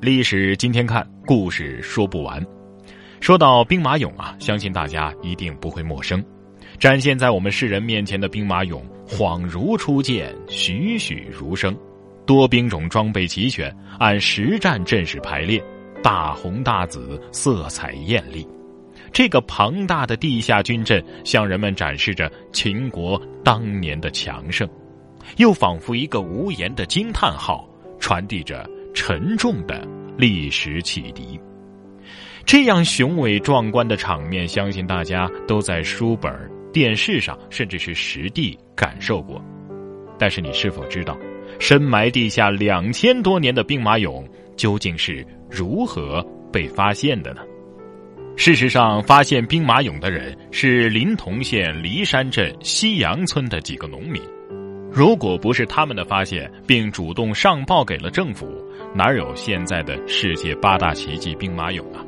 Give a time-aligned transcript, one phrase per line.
[0.00, 2.42] 历史今天看，故事说不完。
[3.20, 6.24] 说到兵马俑啊，相信大家一定不会陌生。
[6.78, 11.76] 展现在我们世人面前的兵马俑，恍如初见，栩栩如生。
[12.24, 15.62] 多兵种装备齐全，按实战阵势排列，
[16.02, 18.48] 大红大紫，色彩艳丽。
[19.12, 24.66] 这个庞大的地下军阵，向人们展示着秦国当年的强盛，
[25.36, 28.66] 又仿佛一个无言的惊叹号，传递着。
[28.92, 29.86] 沉重的
[30.16, 31.38] 历史启迪，
[32.44, 36.32] 这样雄伟壮观的场面，相信大家都在书本、
[36.72, 39.42] 电视上，甚至是实地感受过。
[40.18, 41.16] 但是，你是否知道，
[41.58, 44.24] 深埋地下两千多年的兵马俑
[44.56, 46.22] 究竟是如何
[46.52, 47.40] 被发现的呢？
[48.36, 54.20] 事实上，发现兵马俑的人是临潼县骊山镇西阳村的几个农民。
[54.92, 58.46] 如果不是他们的发现，并主动上报给了政府，
[58.94, 62.04] 哪有现在的世界八大奇迹兵马俑啊？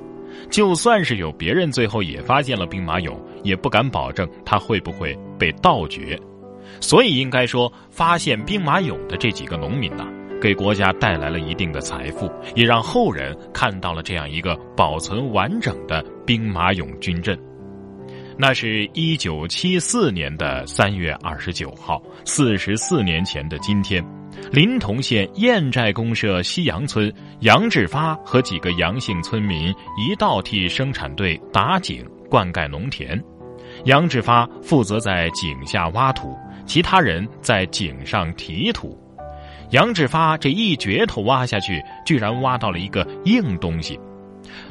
[0.50, 6.18] 就算是有别人最后也发现了兵马俑，也不敢保证它会不会被盗掘。
[6.80, 10.04] 所以应该说，发现兵马俑的这几个农民呐，
[10.40, 17.38] 给国家带来了一定的财富，也让后人看到了这样一个保存完整的兵马俑军阵。
[18.36, 24.04] 那是一九七四年的三月二十九号，四十四年前的今天，
[24.50, 33.22] 临潼县堰寨公社西杨村杨志发和几个杨姓村民一道替生产队打井灌溉农田。
[33.84, 38.98] 杨志发负责在井下挖土，其他人在井上提土。
[39.70, 43.98] 杨志发这一镢头挖下去，居然挖到了一个硬东西，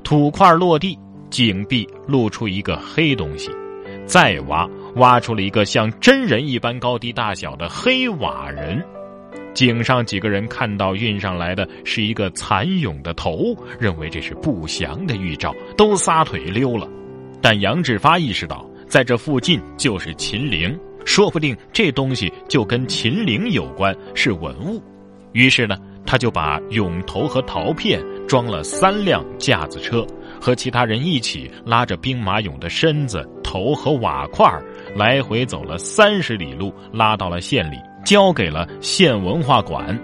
[0.03, 0.97] 土块落地。
[1.31, 3.49] 井壁露出一个黑东西，
[4.05, 8.83] 再挖，挖出了一个像真人一般高低大小的黑瓦人。
[9.53, 16.87] 井上几个人看到运上来的是一个蚕蛹的头，认为这是不祥的预兆，都撒腿溜了。
[17.41, 24.81] 但杨志发意识到，在这附近就是秦陵，说不定这东西就跟秦陵有关，是文物。
[25.31, 30.05] 于是呢，他就把蛹头和陶片装了三辆架子车。
[30.41, 34.65] 和其他人一起拉着兵马俑的身子、头和瓦块儿
[34.95, 39.95] 来回走了三十里路，拉到了县里，交给了县文化馆。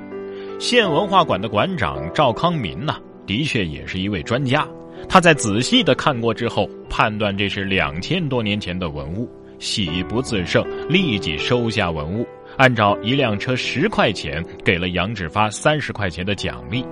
[0.59, 4.68] 县文化馆的馆长赵康民呐，的确也是一位专家。
[5.09, 12.28] 他在仔细的看过之后，判断这是两千多年前的文物，喜不自胜，立即收下文物，
[12.58, 16.86] 按照一辆车十块钱，给了杨志发三十块钱的奖励。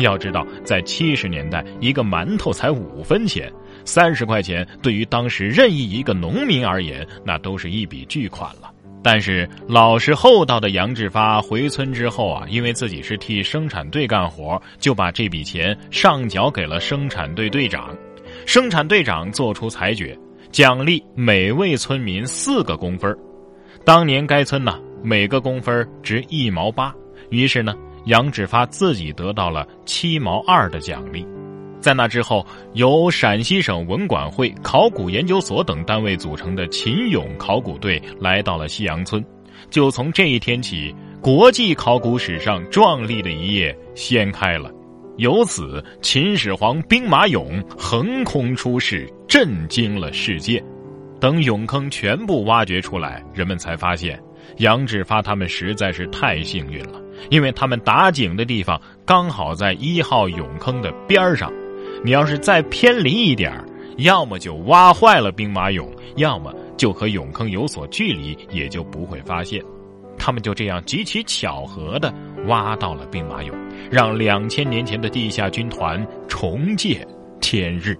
[0.00, 3.52] 要知道，在七十年代，一个馒头才五分钱，
[3.84, 8.70] 三十块钱对于当时任意一个农民而言，那都是一笔巨款了。
[9.02, 17.96] 但是老实厚道的杨志发回村之后啊，因为自己是替生产队干活，就把这笔钱上缴给了生产队队长。
[18.44, 20.18] 生产队长作出裁决，
[20.50, 23.16] 奖励每位村民四个工分
[23.84, 26.94] 当年该村呢，每个工分值一毛八，
[27.30, 27.74] 于是呢。
[28.08, 31.26] 杨志发自己得到了七毛二的奖励，
[31.78, 39.22] 在那之后，由陕西省文管会、考古研究所等单位组成的秦俑考古队来到了西阳村，
[39.68, 44.72] 就从这一天起，国际考古史上壮丽的一页掀开了。
[45.18, 50.64] 由此，秦始皇兵马俑横空出世，震惊了世界。
[51.20, 54.18] 等俑坑全部挖掘出来，人们才发现，
[54.58, 57.02] 杨志发他们实在是太幸运了。
[57.30, 61.52] 因为他们打井的地方刚好在一号俑坑的边上，
[62.04, 63.52] 你要是再偏离一点
[63.98, 69.62] 要么就挖坏了兵马俑，要么就和俑坑有所距离，也就不会发现。
[70.16, 72.12] 他们就这样极其巧合的
[72.46, 73.52] 挖到了兵马俑，
[73.90, 77.06] 让两千年前的地下军团重见
[77.40, 77.96] 天日。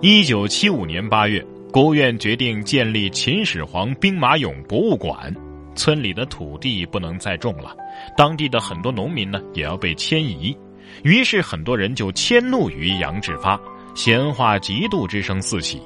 [0.00, 5.34] 一九七五年八月，国务院决定建立秦始皇兵马俑博物馆。
[5.74, 7.74] 村里的土地不能再种了，
[8.16, 10.56] 当地的很多农民呢也要被迁移，
[11.02, 13.60] 于是很多人就迁怒于杨志发，
[13.94, 15.80] 闲话嫉妒之声四起。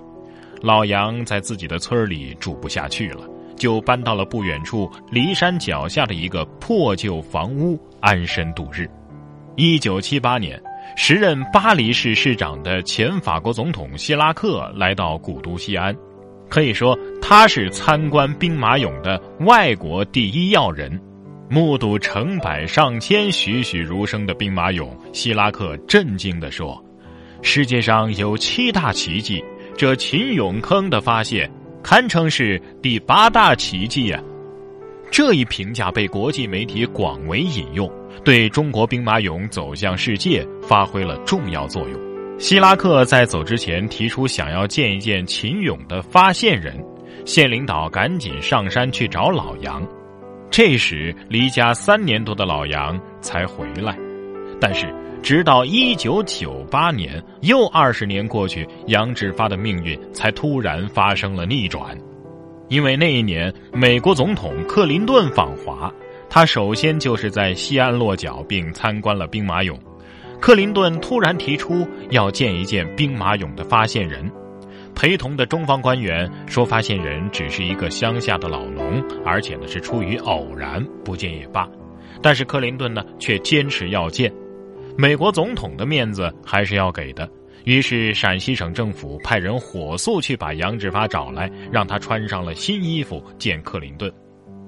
[0.60, 3.24] 老杨在自己的村里住不下去了，
[3.56, 8.88] 就搬到了不远处骊山脚下的一个破旧房屋安身度日。
[9.56, 10.60] 一九七八年，
[10.96, 15.96] 时任巴黎市市长的前法国总统希拉克来到古都西安。
[16.48, 16.98] 可以说，
[17.30, 20.98] 他是参观兵马俑的外国第一要人。
[21.50, 26.82] 目睹成百上千栩栩如生的兵马俑，希拉克震惊地说
[27.42, 29.44] ：“世界上有七大奇迹，
[29.76, 31.50] 这秦俑坑的发现
[31.82, 34.18] 堪称是第八大奇迹呀！”
[35.12, 37.92] 这一评价被国际媒体广为引用，
[38.24, 42.38] 对中国兵马俑走向世界发挥了重要作用。
[42.38, 46.74] 希拉克在走之前提出想要见一见秦俑的发现人，
[47.24, 49.86] 县领导赶紧上山去找老杨。
[50.50, 53.96] 这时离家三年多的老杨才回来，
[54.60, 61.96] 但是直到一九九八年，又二十年过去，杨志发的命运才突然发生了逆转。
[62.68, 65.92] 因为那一年，美国总统克林顿访华，
[66.30, 69.78] 他首先就是在西安落脚，并参观了兵马俑。
[70.40, 74.30] 克林顿突然提出要见一见兵马俑的发现人，
[74.98, 81.68] 陪同的中方官员说，发现人只是一个乡下的老农，而且呢是出于偶然，不见也罢。
[82.20, 84.28] 但是克林顿呢却坚持要见，
[84.96, 87.30] 美国总统的面子还是要给的。
[87.62, 94.12] 于是陕西省政府派人火速去把杨志发找来，让他穿上了新衣服见克林顿。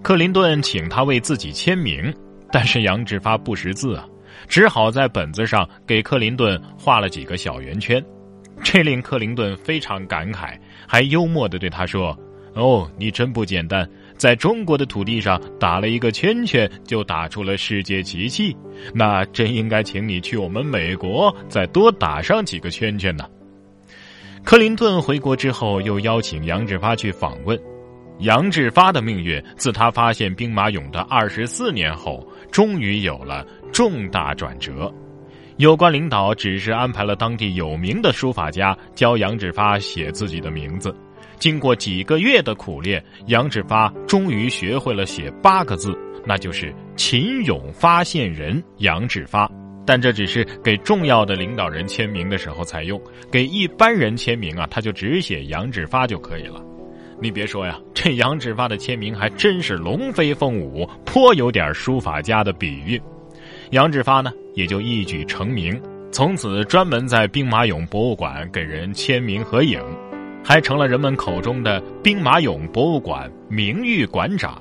[0.01, 2.15] 克林顿请他为自己签名，
[2.53, 4.07] 但是杨志发不识字啊。
[4.47, 8.03] 只好在本子上给克林顿画了几个小圆圈，
[8.63, 12.17] 这令克林顿非常感慨，还幽默地对他说
[12.55, 18.57] ：“哦，你真不简单，在中国的土地上打了一个圈圈，就打出了世界奇迹。
[18.95, 23.25] 那真应该请你去我们美国再多打上几个圈圈呢。”
[24.45, 27.59] 克林顿回国之后，又邀请杨志发去访问。
[28.21, 34.93] 杨志发的命运，自他发现兵马俑的二十四年后，终于有了重大转折。
[35.61, 40.91] 有关领导只是安排了当地有名的书法家教杨志发写自己的名字。
[41.39, 49.47] 经过几个月的苦练，杨志发终于学会了写八个字，那就是“秦俑发现人杨志发”。
[49.85, 52.99] 但这只是给重要的领导人签名的时候才用，
[53.31, 56.59] 给一般人签名啊，他就只写杨志发就可以了。
[57.21, 62.99] 你别说呀，这杨志发的签名还真是龙飞凤舞，颇有点书法家的笔韵。
[63.71, 65.81] 杨志发呢，也就一举成名，
[66.11, 69.81] 从此专门在兵马俑博物馆给人签名合影，
[70.45, 74.61] 还成了人们口中的兵马俑博物馆名誉馆长。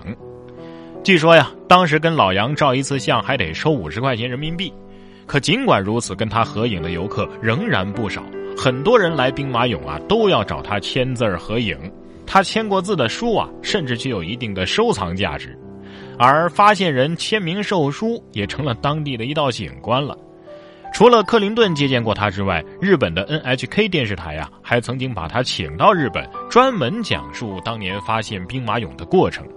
[1.04, 4.72] 据说呀，当时跟老杨照一次相还得收五十块钱人民币。
[5.26, 8.24] 可尽管如此，跟他合影的游客仍然不少，
[8.56, 11.76] 很多人来兵马俑啊，都要找他签字合影。
[12.28, 15.58] 他签过字的书啊，甚至具有一定的收藏价值，
[16.20, 20.16] 而发现人签名售书也成了当地的一道景观了。
[20.92, 29.48] 除了克林顿接见过他之外，日本的 NHK 电视台呀，还曾经把他请到日本，专门讲述当年发现兵马俑的过程。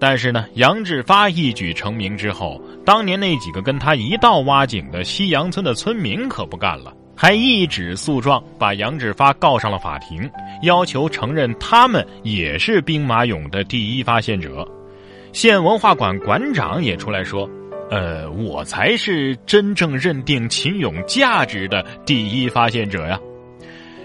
[0.00, 6.92] 但是呢，杨志发一举成名之后，当年那几个跟他一道挖井的西洋村的村民可不干了。
[7.14, 10.28] 还一纸诉状把杨志发告上了法庭，
[10.62, 14.66] 要求承认他们也是兵马俑的第一发现者。
[15.32, 17.48] 县文化馆馆长也出来说
[17.90, 23.18] ：“呃，我才是真正认定秦俑价值的第一发现者呀！”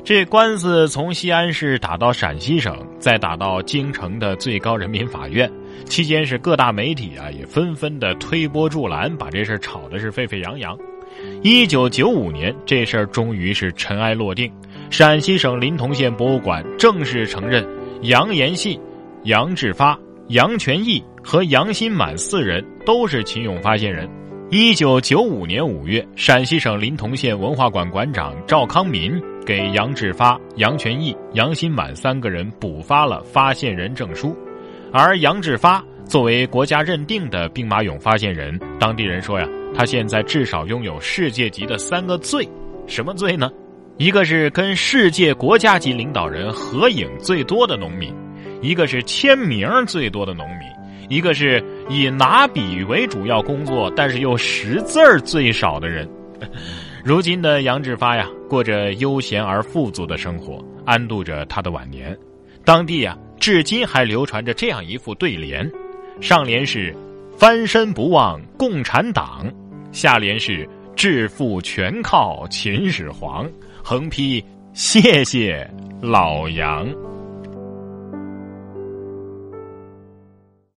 [0.05, 5.51] 这官司从西安市打到陕西省，再打到京城的最高人民法院，
[5.85, 10.77] 期间是各大媒体啊也纷纷的推波助澜，把这事吵的是沸沸扬扬。
[11.41, 14.51] 一九九五年，这事儿终于是尘埃落定。
[14.91, 17.67] 陕西省临潼县博物馆正式承认
[18.03, 18.79] 杨延信、
[19.23, 19.97] 杨志发、
[20.29, 24.09] 杨全义和杨新满四人都是秦俑发现人。
[24.49, 34.35] 一九九五年五月，陕西省临潼县文化馆馆长赵康民给杨志发、杨全义、杨新满三个人补发了发现人证书，
[34.91, 39.47] 而杨志发作为国家认定的兵马俑发现人，当地人说呀。
[39.75, 42.47] 他现在至少拥有世界级的三个罪，
[42.87, 43.51] 什么罪呢？
[43.97, 48.11] 一个是跟世界国家级领导人合影最多的农民，
[48.65, 50.67] 一个是签名最多的农民，
[51.07, 56.09] 一个是以拿笔为主要工作但是又识字儿最少的人。
[57.05, 62.17] 如今的杨志发呀，过着悠闲而富足的生活，安度着他的晚年。
[62.63, 65.71] 当地啊，至今还流传着这样一副对联，
[66.19, 66.91] 上联是
[67.37, 69.45] “翻身不忘共产党”。
[69.93, 70.67] 下联是
[70.97, 73.47] “致富全靠秦始皇”，
[73.83, 74.43] 横批
[74.73, 75.69] “谢谢
[76.01, 76.91] 老杨”。